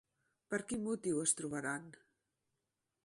[0.53, 1.85] Per quin motiu es trobaran?